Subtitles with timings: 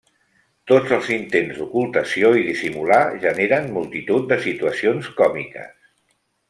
[0.69, 5.81] Tots els intents d'ocultació i dissimular generen multitud de situacions còmiques.